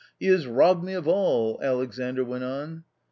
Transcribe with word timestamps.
"He 0.19 0.25
has 0.29 0.47
robbed 0.47 0.83
me 0.83 0.93
of 0.93 1.07
all," 1.07 1.59
Alexandr 1.61 2.25
went 2.25 2.43
on. 2.43 2.85